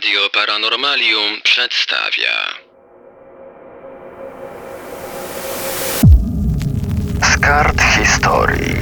[0.00, 2.34] Radio Paranormalium przedstawia.
[7.22, 8.76] Z kart historii.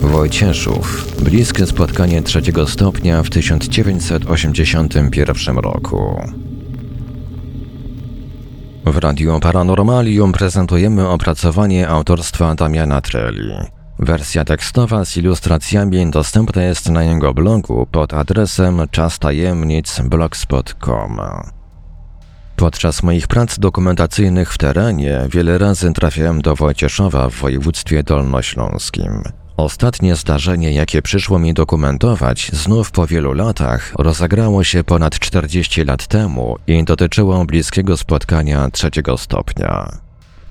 [0.00, 1.06] Wojcieszów.
[1.22, 6.22] Bliskie spotkanie trzeciego stopnia w 1981 roku.
[8.84, 13.83] W Radio Paranormalium prezentujemy opracowanie autorstwa Damiana Treli.
[13.98, 21.20] Wersja tekstowa z ilustracjami dostępna jest na jego blogu pod adresem czastajemnic.blogspot.com.
[22.56, 29.22] Podczas moich prac dokumentacyjnych w terenie wiele razy trafiałem do Wojcieszowa w województwie dolnośląskim.
[29.56, 36.06] Ostatnie zdarzenie, jakie przyszło mi dokumentować, znów po wielu latach, rozegrało się ponad 40 lat
[36.06, 40.03] temu i dotyczyło bliskiego spotkania trzeciego stopnia.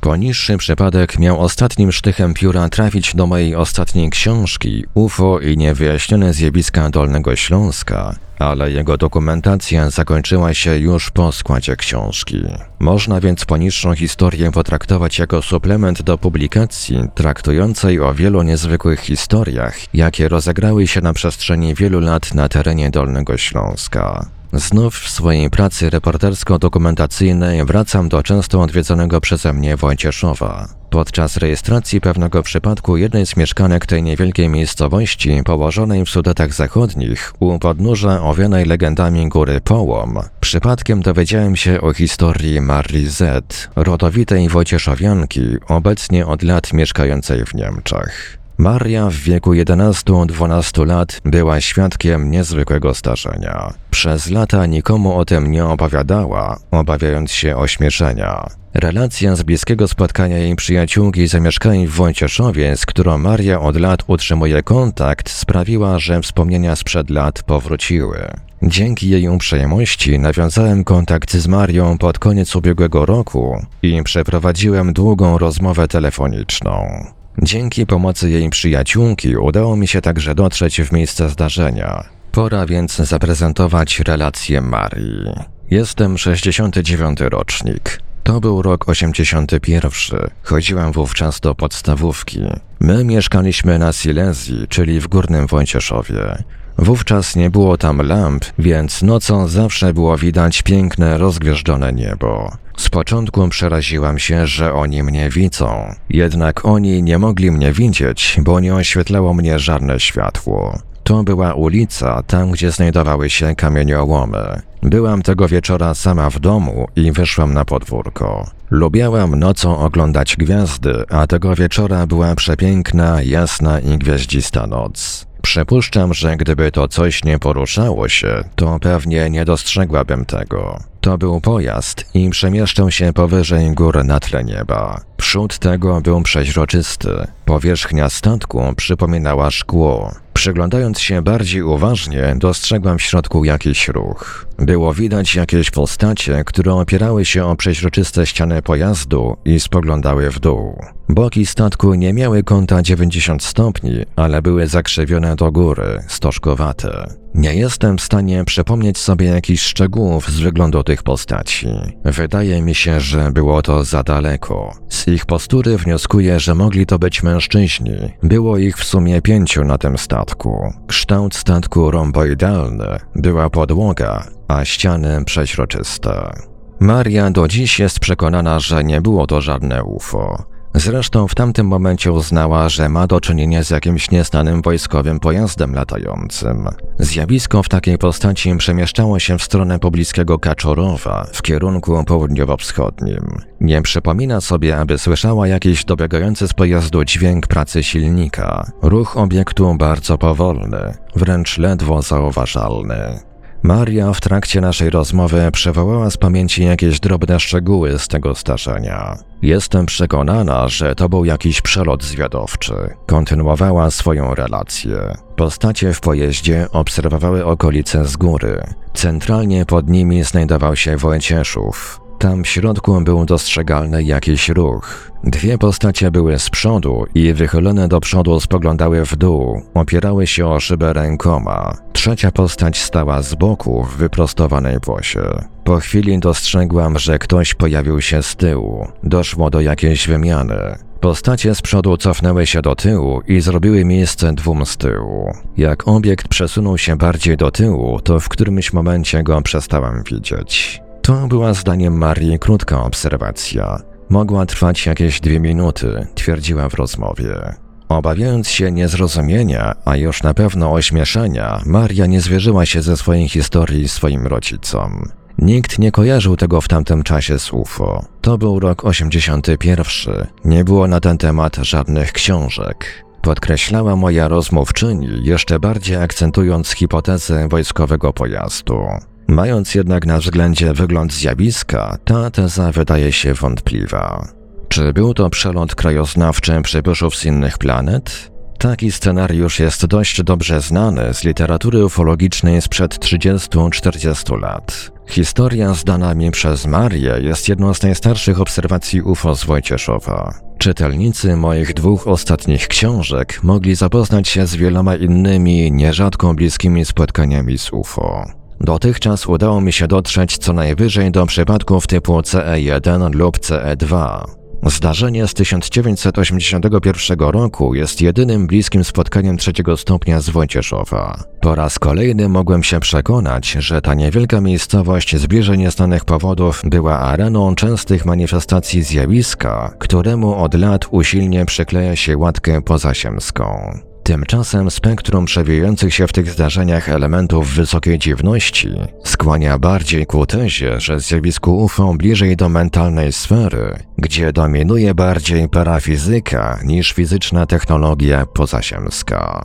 [0.03, 6.89] Poniższy przypadek miał ostatnim sztychem pióra trafić do mojej ostatniej książki UFO i niewyjaśnione zjawiska
[6.89, 12.43] Dolnego Śląska, ale jego dokumentacja zakończyła się już po składzie książki.
[12.79, 20.27] Można więc poniższą historię potraktować jako suplement do publikacji traktującej o wielu niezwykłych historiach, jakie
[20.27, 24.25] rozegrały się na przestrzeni wielu lat na terenie Dolnego Śląska.
[24.53, 30.67] Znów w swojej pracy reportersko-dokumentacyjnej wracam do często odwiedzonego przeze mnie Wojcieszowa.
[30.89, 37.59] Podczas rejestracji pewnego przypadku jednej z mieszkanek tej niewielkiej miejscowości położonej w Sudetach Zachodnich u
[37.59, 46.25] podnóża owianej legendami góry Połom, przypadkiem dowiedziałem się o historii Marii Z, rodowitej Wojcieszowianki, obecnie
[46.25, 48.42] od lat mieszkającej w Niemczech.
[48.57, 53.73] Maria w wieku 11-12 lat była świadkiem niezwykłego zdarzenia.
[53.91, 58.47] Przez lata nikomu o tym nie opowiadała, obawiając się ośmieszenia.
[58.73, 64.63] Relacja z bliskiego spotkania jej przyjaciółki zamieszkałej w Wojcieszowie, z którą Maria od lat utrzymuje
[64.63, 68.27] kontakt, sprawiła, że wspomnienia sprzed lat powróciły.
[68.63, 75.87] Dzięki jej uprzejmości nawiązałem kontakt z Marią pod koniec ubiegłego roku i przeprowadziłem długą rozmowę
[75.87, 77.05] telefoniczną.
[77.41, 82.03] Dzięki pomocy jej przyjaciółki udało mi się także dotrzeć w miejsce zdarzenia.
[82.31, 85.33] Pora więc zaprezentować relację Marii.
[85.71, 87.99] Jestem 69 rocznik.
[88.23, 90.01] To był rok 81.
[90.43, 92.39] Chodziłem wówczas do podstawówki.
[92.79, 96.43] My mieszkaliśmy na Silesii, czyli w Górnym Wojcieszowie.
[96.77, 102.51] Wówczas nie było tam lamp, więc nocą zawsze było widać piękne, rozgwieżdżone niebo.
[102.77, 105.95] Z początku przeraziłam się, że oni mnie widzą.
[106.09, 110.79] Jednak oni nie mogli mnie widzieć, bo nie oświetlało mnie żadne światło.
[111.03, 114.61] To była ulica, tam gdzie znajdowały się kamieniołomy.
[114.83, 118.47] Byłam tego wieczora sama w domu i wyszłam na podwórko.
[118.71, 125.27] Lubiałam nocą oglądać gwiazdy, a tego wieczora była przepiękna, jasna i gwiaździsta noc.
[125.43, 130.79] Przypuszczam, że gdyby to coś nie poruszało się, to pewnie nie dostrzegłabym tego.
[131.01, 135.01] To był pojazd i przemieszczał się powyżej gór na tle nieba.
[135.17, 137.27] Przód tego był przeźroczysty.
[137.45, 140.11] Powierzchnia statku przypominała szkło.
[140.43, 144.45] Przyglądając się bardziej uważnie, dostrzegłam w środku jakiś ruch.
[144.57, 150.81] Było widać jakieś postacie, które opierały się o przeźroczyste ściany pojazdu i spoglądały w dół.
[151.09, 157.22] Boki statku nie miały kąta 90 stopni, ale były zakrzywione do góry, stożkowate.
[157.35, 161.67] Nie jestem w stanie przypomnieć sobie jakichś szczegółów z wyglądu tych postaci.
[162.05, 164.73] Wydaje mi się, że było to za daleko.
[164.89, 167.95] Z ich postury wnioskuję, że mogli to być mężczyźni.
[168.23, 170.73] Było ich w sumie pięciu na tym statku.
[170.87, 176.31] Kształt statku romboidalny, była podłoga, a ściany przeźroczyste.
[176.79, 180.43] Maria do dziś jest przekonana, że nie było to żadne UFO.
[180.75, 186.67] Zresztą w tamtym momencie uznała, że ma do czynienia z jakimś nieznanym wojskowym pojazdem latającym.
[186.99, 193.41] Zjawisko w takiej postaci przemieszczało się w stronę pobliskiego Kaczorowa, w kierunku południowo-wschodnim.
[193.61, 198.71] Nie przypomina sobie, aby słyszała jakiś dobiegający z pojazdu dźwięk pracy silnika.
[198.81, 203.32] Ruch obiektu bardzo powolny, wręcz ledwo zauważalny.
[203.63, 209.17] Maria w trakcie naszej rozmowy przywołała z pamięci jakieś drobne szczegóły z tego zdarzenia.
[209.41, 212.73] Jestem przekonana, że to był jakiś przelot zwiadowczy.
[213.07, 214.97] Kontynuowała swoją relację.
[215.35, 218.63] Postacie w pojeździe obserwowały okolice z góry.
[218.93, 222.02] Centralnie pod nimi znajdował się Wojcieszów.
[222.23, 225.11] Tam w środku był dostrzegalny jakiś ruch.
[225.23, 230.59] Dwie postacie były z przodu i wychylone do przodu spoglądały w dół, opierały się o
[230.59, 231.77] szybę rękoma.
[231.93, 235.21] Trzecia postać stała z boku w wyprostowanej posie.
[235.63, 238.87] Po chwili dostrzegłam, że ktoś pojawił się z tyłu.
[239.03, 240.75] Doszło do jakiejś wymiany.
[240.99, 245.33] Postacie z przodu cofnęły się do tyłu i zrobiły miejsce dwóm z tyłu.
[245.57, 250.83] Jak obiekt przesunął się bardziej do tyłu, to w którymś momencie go przestałem widzieć.
[251.03, 253.79] To była zdaniem Marii krótka obserwacja.
[254.09, 257.53] Mogła trwać jakieś dwie minuty, twierdziła w rozmowie.
[257.89, 263.87] Obawiając się niezrozumienia, a już na pewno ośmieszenia, Maria nie zwierzyła się ze swojej historii
[263.87, 265.09] swoim rodzicom.
[265.37, 268.05] Nikt nie kojarzył tego w tamtym czasie z UFO.
[268.21, 270.27] To był rok 81.
[270.45, 273.05] Nie było na ten temat żadnych książek.
[273.21, 278.79] Podkreślała moja rozmówczyni, jeszcze bardziej akcentując hipotezę wojskowego pojazdu.
[279.27, 284.27] Mając jednak na względzie wygląd zjawiska, ta teza wydaje się wątpliwa.
[284.69, 288.31] Czy był to przelot krajoznawczy przybyszów z innych planet?
[288.57, 294.91] Taki scenariusz jest dość dobrze znany z literatury ufologicznej sprzed 30-40 lat.
[295.09, 300.33] Historia zdana mi przez Marię jest jedną z najstarszych obserwacji UFO z Wojcieszowa.
[300.57, 307.73] Czytelnicy moich dwóch ostatnich książek mogli zapoznać się z wieloma innymi, nierzadko bliskimi spotkaniami z
[307.73, 308.42] UFO.
[308.63, 314.23] Dotychczas udało mi się dotrzeć co najwyżej do przypadków typu CE1 lub CE2.
[314.65, 321.23] Zdarzenie z 1981 roku jest jedynym bliskim spotkaniem trzeciego stopnia z Wojcieszowa.
[321.41, 326.99] Po raz kolejny mogłem się przekonać, że ta niewielka miejscowość z bliżej nieznanych powodów była
[326.99, 333.79] areną częstych manifestacji zjawiska, któremu od lat usilnie przykleja się łatkę pozasiemską.
[334.03, 338.69] Tymczasem spektrum przewijających się w tych zdarzeniach elementów wysokiej dziwności
[339.03, 346.59] skłania bardziej ku tezie, że zjawisku UFO bliżej do mentalnej sfery, gdzie dominuje bardziej parafizyka
[346.63, 349.43] niż fizyczna technologia pozasiemska.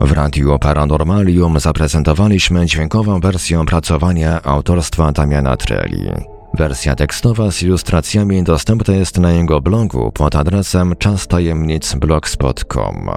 [0.00, 6.29] W Radiu Paranormalium zaprezentowaliśmy dźwiękową wersję opracowania autorstwa Damiana Treli.
[6.54, 13.10] Wersja tekstowa z ilustracjami dostępna jest na jego blogu pod adresem czastajemnicblogspot.com.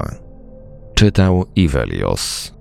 [0.94, 2.54] Czytał Ivelios.